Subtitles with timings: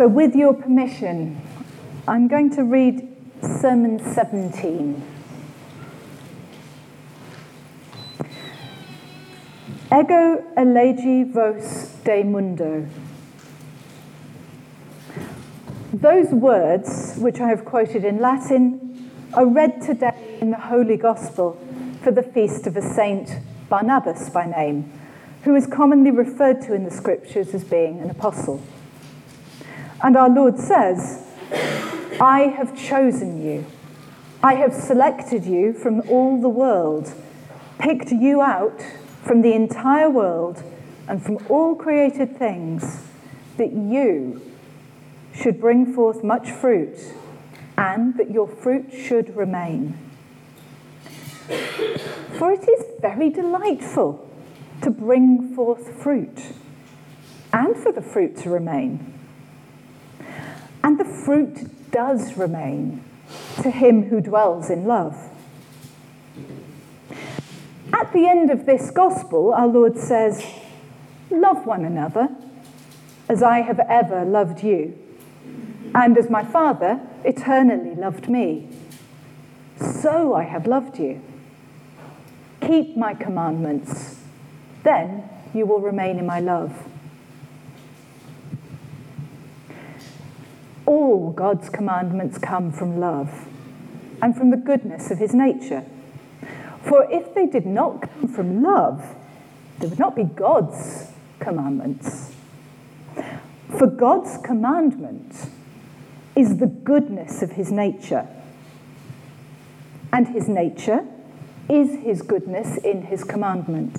[0.00, 1.42] So, with your permission,
[2.08, 3.06] I'm going to read
[3.42, 5.02] Sermon 17.
[9.92, 12.88] Ego elegi vos de mundo.
[15.92, 21.60] Those words, which I have quoted in Latin, are read today in the Holy Gospel
[22.02, 23.38] for the feast of a saint,
[23.68, 24.90] Barnabas by name,
[25.42, 28.62] who is commonly referred to in the scriptures as being an apostle.
[30.02, 31.26] And our Lord says,
[32.20, 33.66] I have chosen you.
[34.42, 37.12] I have selected you from all the world,
[37.78, 38.82] picked you out
[39.22, 40.62] from the entire world
[41.06, 43.06] and from all created things,
[43.56, 44.40] that you
[45.34, 46.96] should bring forth much fruit,
[47.76, 49.98] and that your fruit should remain.
[52.38, 54.26] For it is very delightful
[54.82, 56.40] to bring forth fruit,
[57.52, 59.19] and for the fruit to remain.
[60.82, 63.04] And the fruit does remain
[63.62, 65.30] to him who dwells in love.
[67.92, 70.44] At the end of this gospel, our Lord says,
[71.30, 72.28] Love one another
[73.28, 74.98] as I have ever loved you,
[75.94, 78.68] and as my Father eternally loved me.
[79.80, 81.22] So I have loved you.
[82.60, 84.20] Keep my commandments,
[84.82, 86.89] then you will remain in my love.
[90.86, 93.48] All God's commandments come from love
[94.22, 95.84] and from the goodness of his nature.
[96.82, 99.16] For if they did not come from love,
[99.78, 102.34] they would not be God's commandments.
[103.78, 105.34] For God's commandment
[106.36, 108.26] is the goodness of his nature.
[110.12, 111.06] And his nature
[111.68, 113.98] is his goodness in his commandment.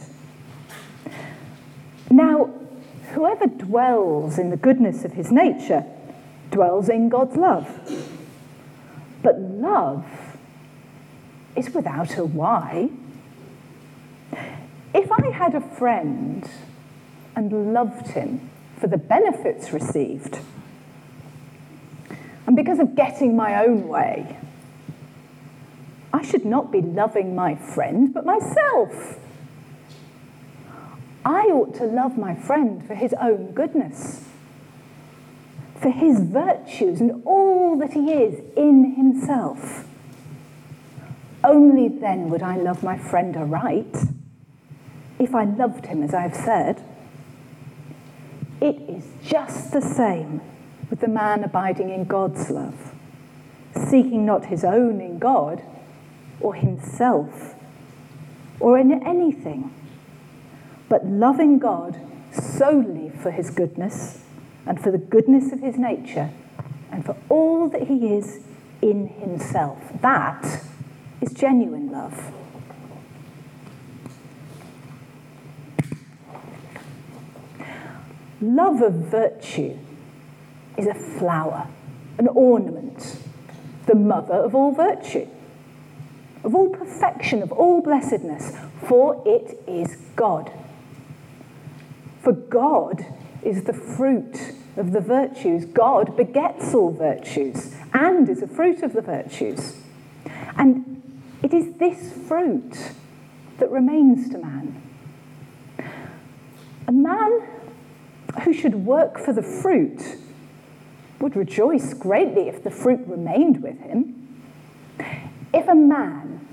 [2.10, 2.50] Now,
[3.14, 5.86] whoever dwells in the goodness of his nature
[6.52, 7.68] dwells in God's love.
[9.24, 10.06] But love
[11.56, 12.90] is without a why.
[14.94, 16.50] If I had a friend
[17.36, 20.40] and loved him for the benefits received,
[22.46, 24.38] and because of getting my own way,
[26.14, 29.20] I should not be loving my friend, but myself.
[31.24, 34.26] I ought to love my friend for his own goodness,
[35.82, 39.88] for his virtues and all that he is in himself.
[41.44, 43.98] Only then would I love my friend aright,
[45.18, 46.84] if I loved him as I have said.
[48.62, 50.42] It is just the same
[50.92, 52.94] with the man abiding in God's love,
[53.74, 55.64] seeking not his own in God
[56.40, 57.56] or himself
[58.60, 59.74] or in anything,
[60.90, 62.00] but loving God
[62.32, 64.21] solely for his goodness
[64.66, 66.30] and for the goodness of his nature
[66.92, 68.40] and for all that he is
[68.82, 69.80] in himself.
[70.02, 70.64] That
[71.22, 72.34] is genuine love.
[78.42, 79.78] Love of virtue
[80.78, 81.68] is a flower,
[82.18, 83.18] an ornament,
[83.86, 85.28] the mother of all virtue,
[86.44, 88.56] of all perfection, of all blessedness,
[88.88, 90.52] for it is God.
[92.24, 93.06] For God
[93.44, 95.66] is the fruit of the virtues.
[95.66, 99.76] God begets all virtues and is a fruit of the virtues.
[100.58, 101.02] And
[101.44, 102.92] it is this fruit
[103.58, 104.82] that remains to man.
[106.88, 107.48] A man
[108.44, 110.18] who should work for the fruit
[111.20, 114.44] would rejoice greatly if the fruit remained with him.
[115.54, 116.48] If a man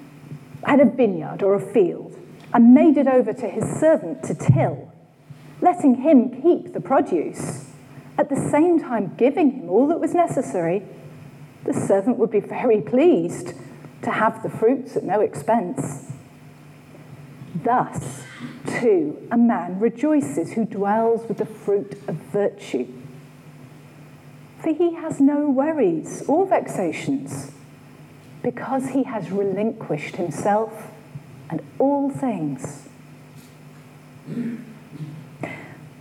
[0.64, 2.18] had a vineyard or a field
[2.52, 4.92] and made it over to his servant to till,
[5.60, 7.67] letting him keep the produce,
[8.18, 10.82] at the same time giving him all that was necessary,
[11.64, 13.54] the servant would be very pleased
[14.02, 16.12] to have the fruits at no expense.
[17.54, 18.22] Thus,
[18.66, 22.86] too, a man rejoices who dwells with the fruit of virtue.
[24.60, 27.52] For he has no worries or vexations,
[28.42, 30.90] because he has relinquished himself
[31.48, 32.88] and all things.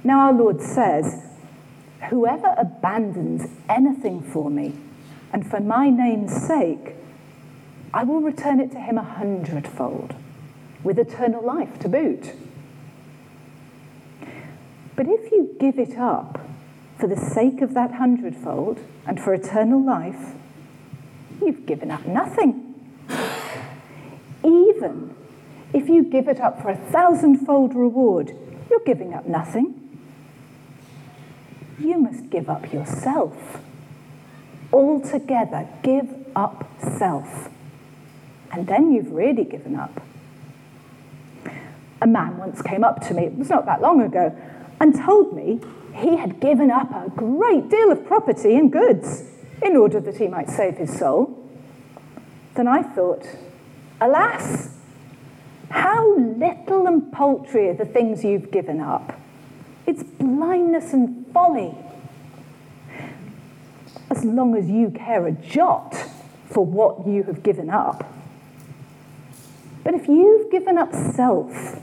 [0.03, 1.26] Now, our Lord says,
[2.09, 4.75] Whoever abandons anything for me
[5.33, 6.95] and for my name's sake
[7.93, 10.13] I will return it to him a hundredfold,
[10.83, 12.33] with eternal life to boot.
[14.95, 16.39] But if you give it up
[16.97, 20.33] for the sake of that hundredfold and for eternal life,
[21.41, 22.75] you've given up nothing.
[24.43, 25.15] Even
[25.73, 28.31] if you give it up for a thousandfold reward,
[28.69, 29.76] you're giving up nothing.
[32.29, 33.61] Give up yourself.
[34.71, 37.49] Altogether, give up self.
[38.51, 40.01] And then you've really given up.
[42.01, 44.35] A man once came up to me, it was not that long ago,
[44.79, 45.59] and told me
[45.95, 49.23] he had given up a great deal of property and goods
[49.61, 51.33] in order that he might save his soul.
[52.53, 53.27] Then I thought,
[53.99, 54.69] alas,
[55.69, 59.19] how little and paltry are the things you've given up.
[59.85, 61.75] It's blindness and folly.
[64.09, 65.95] As long as you care a jot
[66.45, 68.11] for what you have given up.
[69.83, 71.79] But if you've given up self,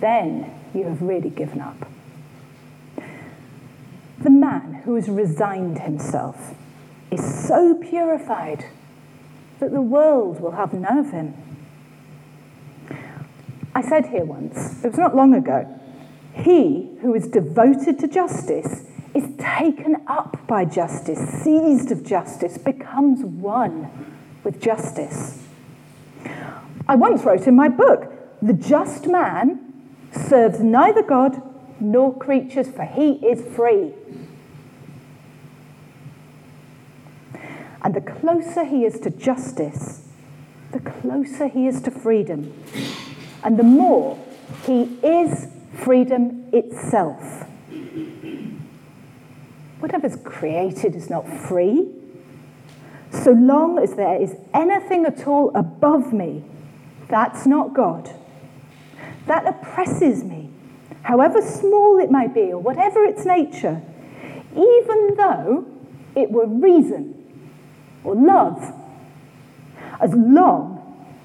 [0.00, 1.88] then you have really given up.
[4.18, 6.54] The man who has resigned himself
[7.10, 8.66] is so purified
[9.60, 11.34] that the world will have none of him.
[13.74, 15.66] I said here once, it was not long ago,
[16.34, 18.84] he who is devoted to justice
[19.20, 23.90] is taken up by justice, seized of justice, becomes one
[24.44, 25.42] with justice.
[26.88, 28.12] I once wrote in my book,
[28.42, 29.60] the just man
[30.12, 31.42] serves neither God
[31.78, 33.92] nor creatures, for he is free.
[37.82, 40.08] And the closer he is to justice,
[40.72, 42.52] the closer he is to freedom.
[43.42, 44.18] And the more
[44.66, 45.48] he is
[45.82, 47.39] freedom itself.
[49.80, 51.88] Whatever's created is not free.
[53.10, 56.44] So long as there is anything at all above me,
[57.08, 58.10] that's not God.
[59.26, 60.50] That oppresses me,
[61.02, 63.82] however small it may be or whatever its nature,
[64.52, 65.66] even though
[66.14, 67.16] it were reason
[68.04, 68.74] or love.
[70.00, 70.78] As long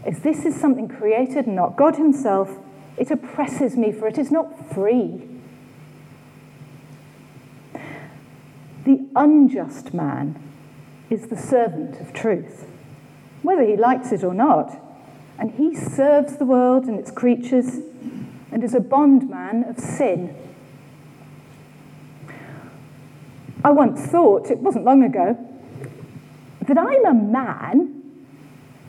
[0.06, 2.58] as this is something created and not God Himself,
[2.98, 5.28] it oppresses me, for it is not free.
[8.86, 10.42] The unjust man
[11.10, 12.68] is the servant of truth,
[13.42, 14.78] whether he likes it or not,
[15.38, 17.80] and he serves the world and its creatures
[18.52, 20.36] and is a bondman of sin.
[23.64, 25.38] I once thought, it wasn't long ago,
[26.68, 28.02] that I'm a man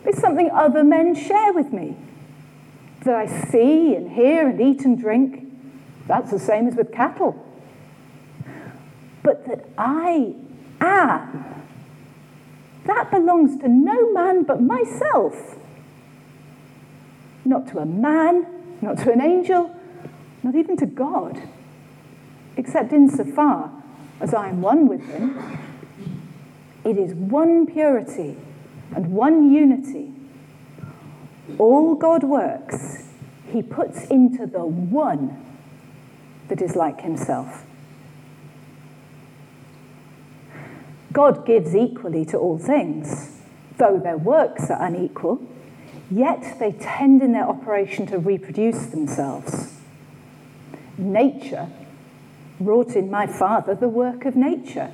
[0.05, 1.97] is something other men share with me
[3.01, 5.47] that I see and hear and eat and drink,
[6.07, 7.43] that's the same as with cattle.
[9.27, 10.35] But that I
[10.79, 11.45] am,
[12.85, 15.57] that belongs to no man but myself.
[17.43, 18.47] Not to a man,
[18.81, 19.75] not to an angel,
[20.43, 21.41] not even to God,
[22.55, 23.69] except insofar
[24.21, 25.37] as I am one with him.
[26.85, 28.37] It is one purity
[28.95, 30.13] and one unity
[31.57, 33.09] all God works,
[33.51, 35.43] he puts into the one
[36.47, 37.66] that is like himself.
[41.17, 43.31] God gives equally to all things,
[43.77, 45.41] though their works are unequal,
[46.11, 49.73] yet they tend in their operation to reproduce themselves.
[50.95, 51.69] Nature
[52.59, 54.91] wrought in my Father the work of nature.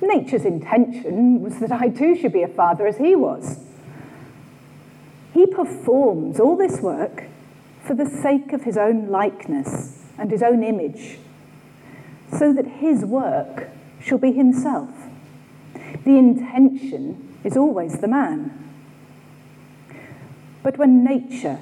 [0.00, 3.58] Nature's intention was that I too should be a father as he was.
[5.34, 7.24] He performs all this work
[7.84, 11.18] for the sake of his own likeness and his own image,
[12.30, 13.70] so that his work
[14.06, 14.88] shall be himself.
[16.04, 18.72] The intention is always the man.
[20.62, 21.58] But when nature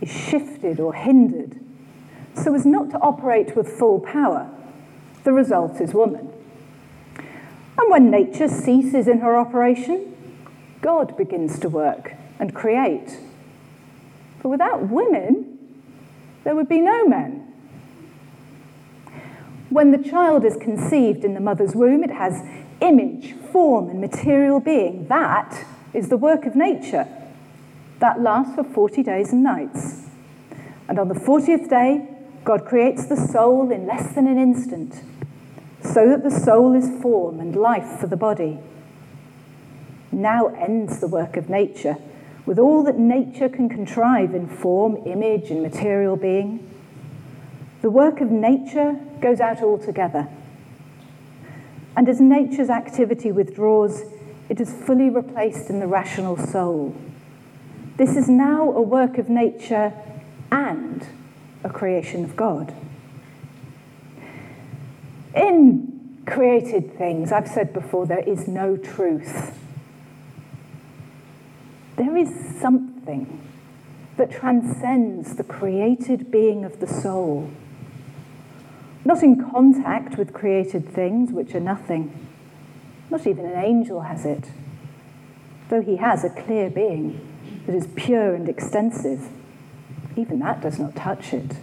[0.00, 1.58] is shifted or hindered
[2.36, 4.50] so as not to operate with full power,
[5.24, 6.30] the result is woman.
[7.16, 10.16] And when nature ceases in her operation,
[10.80, 13.18] God begins to work and create.
[14.40, 15.58] For without women,
[16.44, 17.43] there would be no men.
[19.74, 22.46] When the child is conceived in the mother's womb, it has
[22.80, 25.08] image, form, and material being.
[25.08, 27.08] That is the work of nature.
[27.98, 30.06] That lasts for 40 days and nights.
[30.86, 32.08] And on the 40th day,
[32.44, 35.02] God creates the soul in less than an instant,
[35.82, 38.60] so that the soul is form and life for the body.
[40.12, 41.96] Now ends the work of nature
[42.46, 46.73] with all that nature can contrive in form, image, and material being.
[47.84, 50.26] The work of nature goes out altogether.
[51.94, 54.04] And as nature's activity withdraws,
[54.48, 56.96] it is fully replaced in the rational soul.
[57.98, 59.92] This is now a work of nature
[60.50, 61.06] and
[61.62, 62.72] a creation of God.
[65.36, 69.58] In created things, I've said before, there is no truth.
[71.96, 73.42] There is something
[74.16, 77.50] that transcends the created being of the soul.
[79.04, 82.28] Not in contact with created things which are nothing.
[83.10, 84.50] Not even an angel has it,
[85.68, 87.20] though he has a clear being
[87.66, 89.28] that is pure and extensive.
[90.16, 91.56] Even that does not touch it.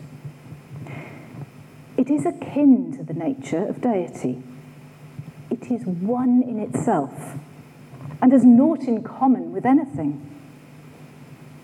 [1.98, 4.42] It is akin to the nature of deity.
[5.50, 7.38] It is one in itself
[8.22, 10.28] and has naught in common with anything.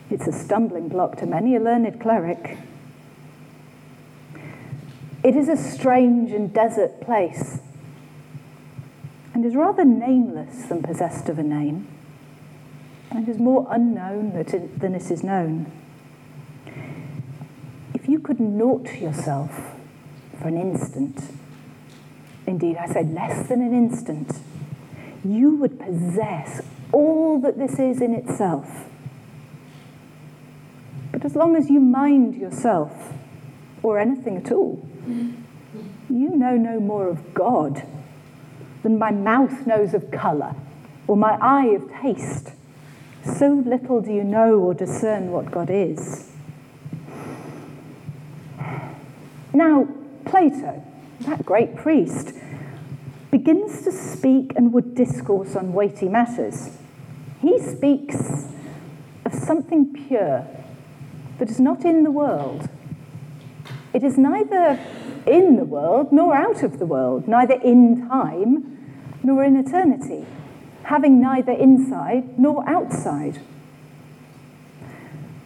[0.10, 2.58] It's a stumbling block to many a learned cleric.
[5.28, 7.60] It is a strange and desert place
[9.34, 11.86] and is rather nameless than possessed of a name
[13.12, 15.70] and is more unknown than it is known.
[17.94, 19.76] If you could naught yourself
[20.40, 21.20] for an instant,
[22.46, 24.32] indeed, I say less than an instant,
[25.26, 26.62] you would possess
[26.94, 28.88] all that this is in itself.
[31.12, 33.14] But as long as you mind yourself,
[33.84, 37.84] or anything at all, you know no more of God
[38.84, 40.56] than my mouth knows of colour,
[41.08, 42.52] or my eye of taste.
[43.24, 46.32] So little do you know or discern what God is.
[49.54, 49.88] Now,
[50.26, 50.84] Plato,
[51.22, 52.34] that great priest,
[53.32, 56.78] begins to speak and would discourse on weighty matters.
[57.42, 58.46] He speaks
[59.26, 60.48] of something pure
[61.40, 62.70] that is not in the world.
[63.98, 64.80] It is neither
[65.26, 70.28] in the world nor out of the world, neither in time nor in eternity,
[70.84, 73.42] having neither inside nor outside.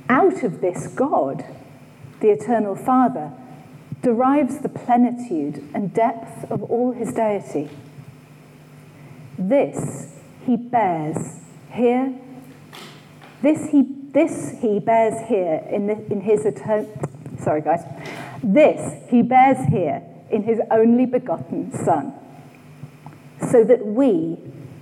[0.10, 1.46] Out of this God,
[2.20, 3.32] the eternal Father,
[4.02, 7.70] derives the plenitude and depth of all his deity.
[9.40, 10.14] This
[10.46, 11.40] he bears
[11.72, 12.14] here.
[13.42, 16.92] This he, this he bears here in, the, in his eternal.
[17.40, 17.84] Sorry, guys.
[18.44, 22.14] This he bears here in his only begotten Son,
[23.52, 24.38] so that we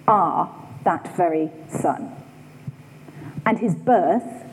[0.08, 2.16] are that very Son.
[3.46, 4.46] And his birth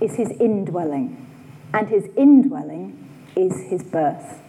[0.00, 1.26] is his indwelling,
[1.72, 4.40] and his indwelling is his birth.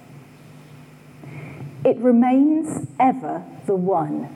[1.86, 4.30] It remains ever the one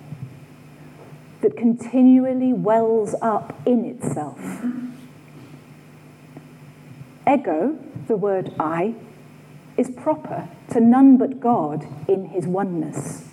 [1.42, 4.40] that continually wells up in itself.
[7.30, 8.96] Ego, the word I,
[9.78, 13.30] is proper to none but God in his oneness.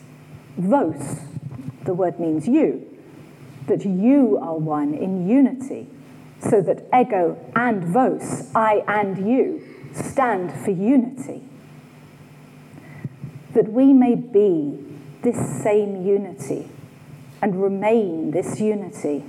[0.56, 1.20] Vos,
[1.84, 2.86] the word means you,
[3.66, 5.88] that you are one in unity,
[6.38, 11.42] so that ego and vos, I and you, stand for unity.
[13.54, 14.78] That we may be
[15.22, 16.68] this same unity
[17.40, 19.24] and remain this unity.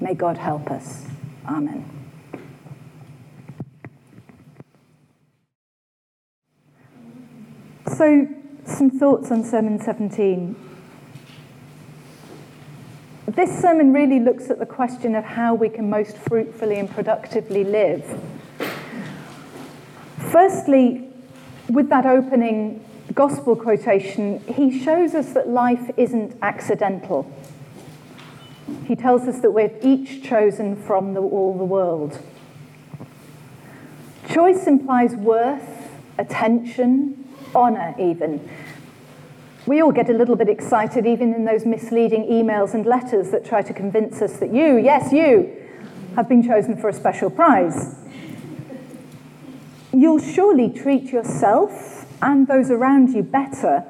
[0.00, 1.06] May God help us.
[1.46, 1.99] Amen.
[8.00, 8.26] So,
[8.64, 10.56] some thoughts on Sermon 17.
[13.28, 17.62] This sermon really looks at the question of how we can most fruitfully and productively
[17.62, 18.18] live
[20.30, 21.10] Firstly,
[21.68, 27.30] with that opening gospel quotation, he shows us that life isn't accidental.
[28.86, 32.18] He tells us that we're each chosen from the, all the world.
[34.30, 37.19] Choice implies worth, attention,
[37.54, 38.48] honour, even.
[39.66, 43.44] We all get a little bit excited, even in those misleading emails and letters that
[43.44, 45.56] try to convince us that you, yes, you,
[46.16, 47.94] have been chosen for a special prize
[49.92, 53.84] you'll surely treat yourself and those around you better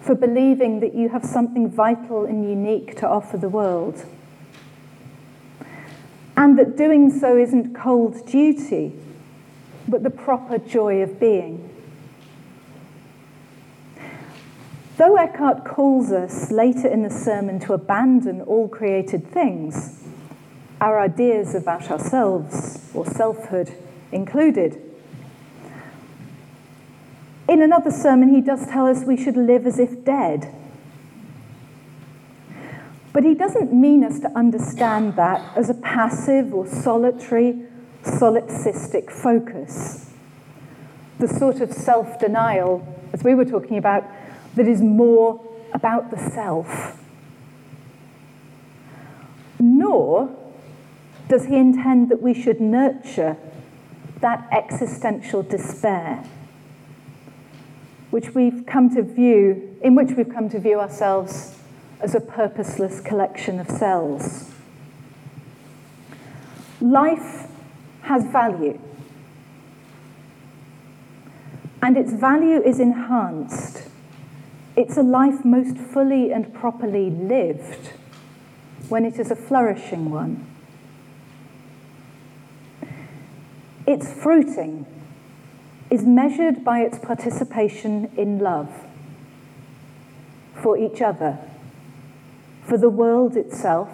[0.00, 4.04] for believing that you have something vital and unique to offer the world.
[6.36, 8.94] And that doing so isn't cold duty,
[9.86, 11.68] but the proper joy of being.
[15.02, 20.00] Though Eckhart calls us later in the sermon to abandon all created things,
[20.80, 23.72] our ideas about ourselves or selfhood
[24.12, 24.80] included,
[27.48, 30.54] in another sermon, he does tell us we should live as if dead.
[33.12, 37.64] But he doesn't mean us to understand that as a passive or solitary,
[38.04, 40.12] solipsistic focus.
[41.18, 44.04] The sort of self denial, as we were talking about,
[44.54, 45.40] that is more
[45.72, 47.00] about the self.
[49.58, 50.34] Nor
[51.28, 53.36] does he intend that we should nurture
[54.20, 56.24] that existential despair
[58.12, 61.58] which we've come to view, in which we've come to view ourselves
[62.02, 64.50] as a purposeless collection of cells.
[66.78, 67.48] Life
[68.02, 68.78] has value.
[71.80, 73.71] And its value is enhanced
[74.74, 77.92] It's a life most fully and properly lived
[78.88, 80.46] when it is a flourishing one.
[83.86, 84.86] Its fruiting
[85.90, 88.70] is measured by its participation in love
[90.54, 91.38] for each other,
[92.66, 93.90] for the world itself,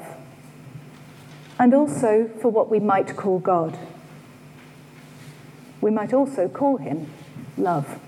[1.58, 3.76] and also for what we might call God.
[5.80, 7.10] We might also call him
[7.56, 7.98] love.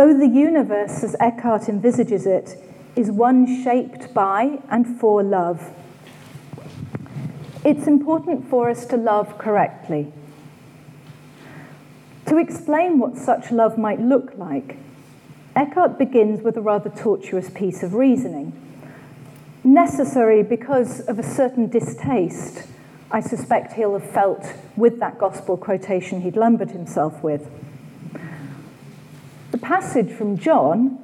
[0.00, 2.56] Though the universe, as Eckhart envisages it,
[2.96, 5.74] is one shaped by and for love,
[7.66, 10.10] it's important for us to love correctly.
[12.28, 14.78] To explain what such love might look like,
[15.54, 18.54] Eckhart begins with a rather tortuous piece of reasoning,
[19.62, 22.66] necessary because of a certain distaste
[23.12, 27.50] I suspect he'll have felt with that gospel quotation he'd lumbered himself with.
[29.70, 30.98] Passage from John,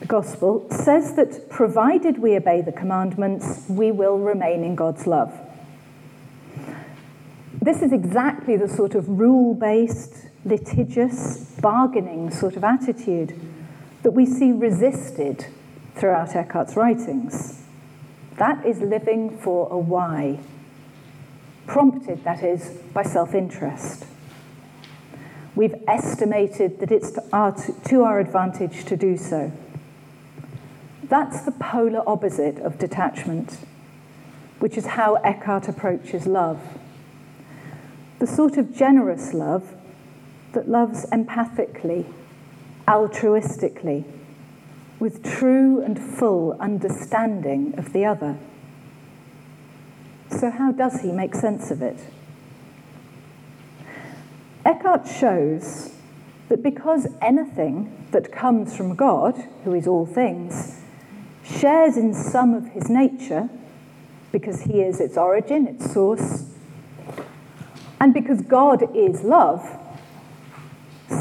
[0.00, 5.38] the gospel, says that provided we obey the commandments, we will remain in God's love.
[7.60, 13.38] This is exactly the sort of rule based, litigious, bargaining sort of attitude
[14.02, 15.44] that we see resisted
[15.94, 17.62] throughout Eckhart's writings.
[18.38, 20.40] That is living for a why
[21.66, 24.06] prompted, that is, by self interest.
[25.54, 29.52] We've estimated that it's to our, to our advantage to do so.
[31.04, 33.58] That's the polar opposite of detachment,
[34.60, 36.58] which is how Eckhart approaches love.
[38.18, 39.74] The sort of generous love
[40.52, 42.06] that loves empathically,
[42.88, 44.04] altruistically,
[44.98, 48.38] with true and full understanding of the other.
[50.30, 51.98] So, how does he make sense of it?
[54.64, 55.92] Eckhart shows
[56.48, 60.80] that because anything that comes from God, who is all things,
[61.44, 63.48] shares in some of his nature,
[64.30, 66.44] because he is its origin, its source,
[68.00, 69.78] and because God is love,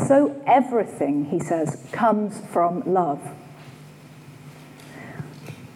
[0.08, 3.22] so everything, he says, comes from love.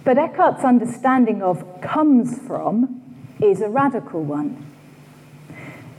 [0.03, 3.01] But Eckhart's understanding of comes from
[3.41, 4.74] is a radical one.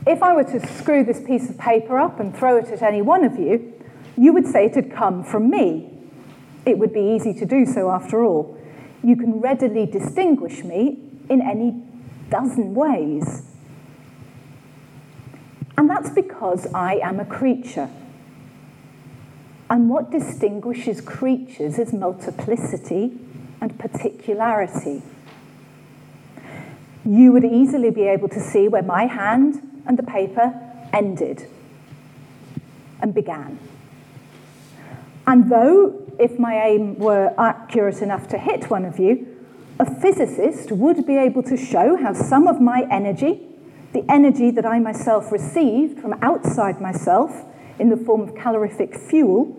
[0.07, 3.01] If I were to screw this piece of paper up and throw it at any
[3.01, 3.73] one of you,
[4.17, 5.89] you would say it had come from me.
[6.65, 8.57] It would be easy to do so after all.
[9.03, 10.97] You can readily distinguish me
[11.29, 11.83] in any
[12.29, 13.43] dozen ways.
[15.77, 17.89] And that's because I am a creature.
[19.69, 23.19] And what distinguishes creatures is multiplicity
[23.59, 25.03] and particularity
[27.07, 30.53] you would easily be able to see where my hand and the paper
[30.93, 31.47] ended
[33.01, 33.59] and began.
[35.25, 39.27] And though, if my aim were accurate enough to hit one of you,
[39.79, 43.41] a physicist would be able to show how some of my energy,
[43.93, 47.45] the energy that I myself received from outside myself
[47.77, 49.55] in the form of calorific fuel,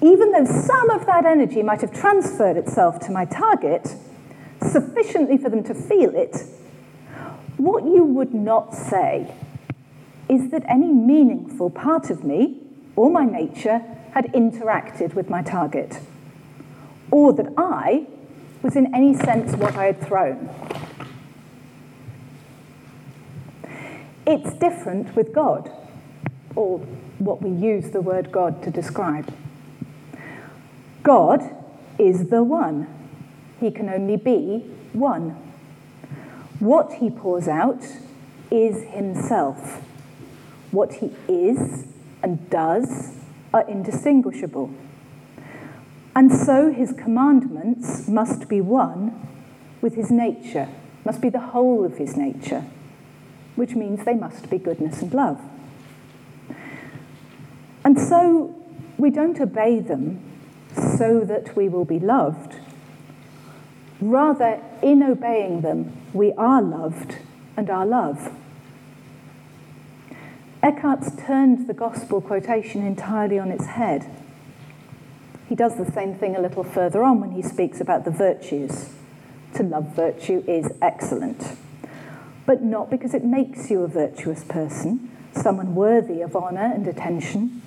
[0.00, 3.94] even though some of that energy might have transferred itself to my target,
[4.62, 6.36] sufficiently for them to feel it
[7.58, 9.30] what you would not say
[10.30, 12.56] is that any meaningful part of me
[12.94, 15.98] or my nature had interacted with my target,
[17.10, 18.06] or that I
[18.62, 20.48] was in any sense what I had thrown.
[24.24, 25.68] It's different with God,
[26.54, 26.78] or
[27.18, 29.34] what we use the word God to describe.
[31.02, 31.42] God
[31.98, 32.86] is the one.
[33.58, 34.58] He can only be
[34.92, 35.30] one.
[36.60, 37.82] What he pours out
[38.50, 39.82] is himself.
[40.70, 41.86] What he is
[42.22, 43.12] and does
[43.52, 44.70] are indistinguishable.
[46.14, 49.28] And so his commandments must be one
[49.80, 50.68] with his nature,
[51.04, 52.64] must be the whole of his nature,
[53.56, 55.40] which means they must be goodness and love.
[57.84, 58.54] And so
[58.98, 60.20] we don't obey them
[60.74, 62.56] so that we will be loved.
[64.00, 67.16] Rather, in obeying them, we are loved
[67.56, 68.32] and are love.
[70.62, 74.06] Eckhart's turned the gospel quotation entirely on its head.
[75.48, 78.90] He does the same thing a little further on when he speaks about the virtues.
[79.54, 81.56] To love virtue is excellent,
[82.44, 87.62] but not because it makes you a virtuous person, someone worthy of honour and attention.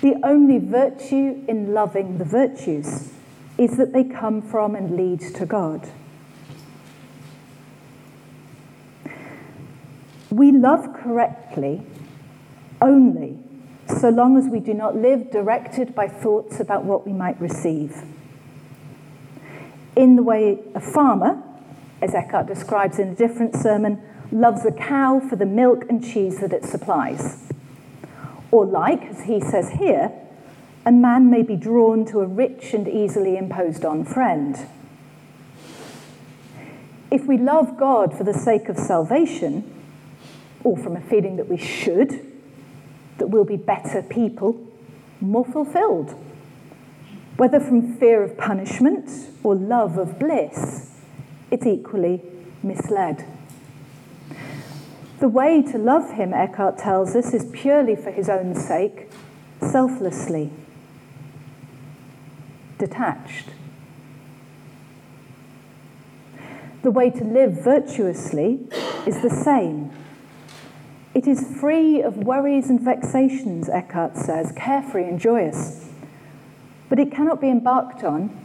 [0.00, 3.12] The only virtue in loving the virtues
[3.56, 5.88] is that they come from and lead to God.
[10.32, 11.82] We love correctly
[12.80, 13.38] only
[13.86, 18.02] so long as we do not live directed by thoughts about what we might receive.
[19.94, 21.42] In the way a farmer,
[22.00, 26.40] as Eckhart describes in a different sermon, loves a cow for the milk and cheese
[26.40, 27.52] that it supplies.
[28.50, 30.12] Or, like, as he says here,
[30.86, 34.66] a man may be drawn to a rich and easily imposed on friend.
[37.10, 39.81] If we love God for the sake of salvation,
[40.64, 42.32] or from a feeling that we should,
[43.18, 44.60] that we'll be better people,
[45.20, 46.14] more fulfilled,
[47.36, 49.10] whether from fear of punishment
[49.42, 50.90] or love of bliss,
[51.50, 52.22] it's equally
[52.62, 53.26] misled.
[55.20, 59.08] The way to love him, Eckhart tells us, is purely for his own sake,
[59.60, 60.50] selflessly,
[62.78, 63.50] detached.
[66.82, 68.66] The way to live virtuously
[69.06, 69.92] is the same.
[71.14, 75.90] It is free of worries and vexations, Eckhart says, carefree and joyous.
[76.88, 78.38] But it cannot be embarked on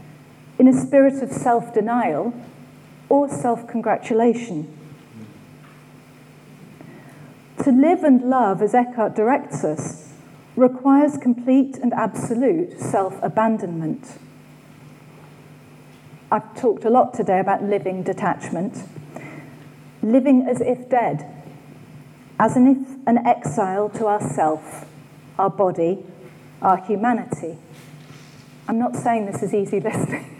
[0.59, 2.33] in a spirit of self denial
[3.09, 4.73] or self congratulation.
[7.63, 10.13] To live and love as Eckhart directs us
[10.57, 14.17] requires complete and absolute self abandonment.
[16.29, 18.83] I've talked a lot today about living detachment,
[20.01, 21.36] living as if dead,
[22.39, 24.87] as an, an exile to ourself,
[25.39, 26.05] our body,
[26.61, 27.57] our humanity.
[28.67, 30.33] I'm not saying this is easy listening.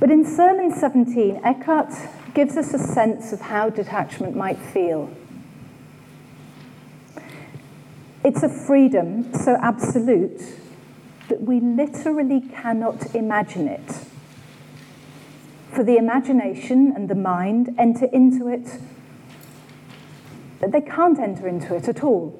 [0.00, 1.92] but in Sermon 17, Eckhart
[2.34, 5.14] gives us a sense of how detachment might feel.
[8.24, 10.40] It's a freedom so absolute
[11.28, 14.06] that we literally cannot imagine it.
[15.72, 18.78] For the imagination and the mind enter into it,
[20.60, 22.38] they can't enter into it at all.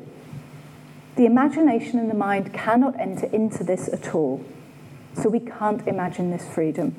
[1.16, 4.45] The imagination and the mind cannot enter into this at all.
[5.14, 6.95] So we can't imagine this freedom.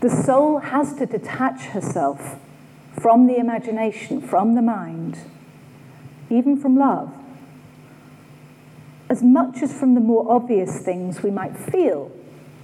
[0.00, 2.38] The soul has to detach herself
[3.00, 5.18] from the imagination, from the mind,
[6.30, 7.12] even from love,
[9.08, 12.12] as much as from the more obvious things we might feel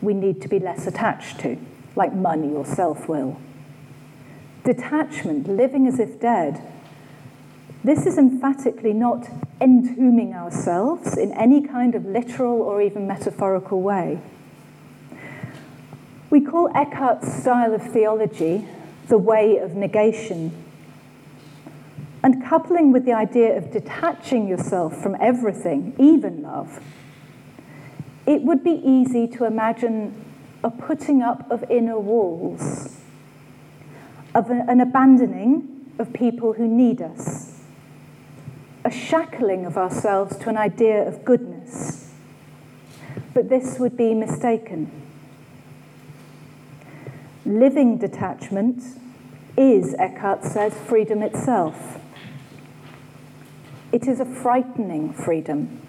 [0.01, 1.59] we need to be less attached to,
[1.97, 3.41] like money or self will.
[4.65, 6.63] Detachment, living as if dead,
[7.83, 9.29] this is emphatically not
[9.61, 14.21] entombing ourselves in any kind of literal or even metaphorical way.
[16.31, 18.67] We call Eckhart's style of theology
[19.09, 20.65] the way of negation.
[22.23, 26.81] And coupling with the idea of detaching yourself from everything, even love,
[28.27, 30.26] it would be easy to imagine
[30.63, 32.97] a putting up of inner walls,
[34.35, 37.63] of an abandoning of people who need us,
[38.85, 42.13] a shackling of ourselves to an idea of goodness.
[43.35, 44.91] But this would be mistaken.
[47.45, 48.83] Living detachment
[49.57, 52.01] is, Eckhart says, freedom itself.
[53.93, 55.81] It is a frightening freedom.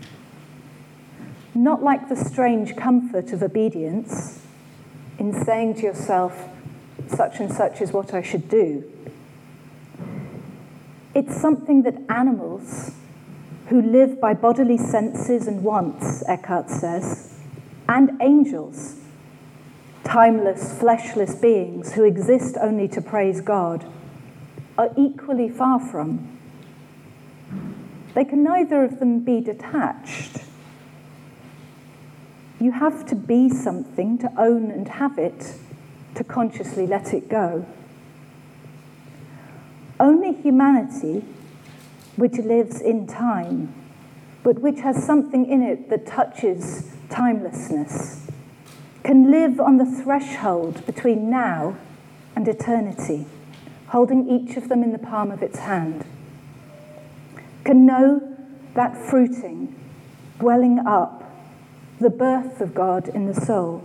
[1.56, 4.37] Not like the strange comfort of obedience
[5.20, 6.50] in saying to yourself,
[7.08, 8.84] such and such is what I should do.
[11.14, 12.92] It's something that animals
[13.70, 17.34] who live by bodily senses and wants, Eckhart says,
[17.90, 18.98] and angels
[20.08, 23.86] timeless, fleshless beings who exist only to praise God,
[24.78, 26.38] are equally far from.
[28.14, 30.37] They can neither of them be detached.
[32.60, 35.54] You have to be something to own and have it,
[36.16, 37.66] to consciously let it go.
[40.00, 41.24] Only humanity,
[42.16, 43.74] which lives in time,
[44.44, 48.28] but which has something in it that touches timelessness
[49.08, 51.78] can live on the threshold between now
[52.36, 53.26] and eternity,
[53.88, 56.04] holding each of them in the palm of its hand,
[57.64, 58.38] can know
[58.74, 59.74] that fruiting,
[60.42, 61.24] welling up,
[62.00, 63.84] the birth of God in the soul.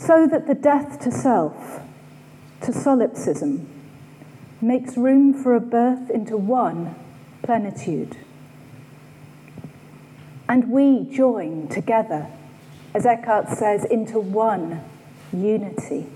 [0.00, 1.80] So that the death to self,
[2.62, 3.68] to solipsism,
[4.60, 6.94] makes room for a birth into one
[7.42, 8.16] plenitude.
[10.48, 12.26] And we join together,
[12.94, 14.82] as Eckhart says, into one
[15.32, 16.06] unity.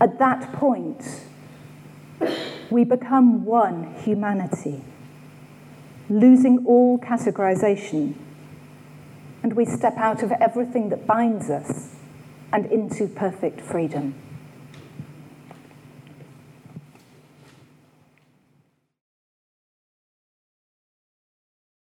[0.00, 1.22] At that point,
[2.70, 4.82] we become one humanity,
[6.10, 8.14] losing all categorization,
[9.42, 11.94] and we step out of everything that binds us
[12.52, 14.14] and into perfect freedom.